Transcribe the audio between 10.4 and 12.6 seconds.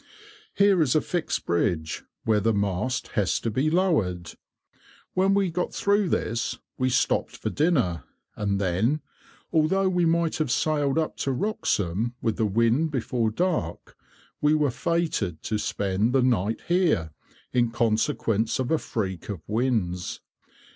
sailed up to Wroxham with the